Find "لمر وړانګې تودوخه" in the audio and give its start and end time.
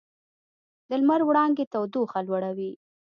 1.01-2.19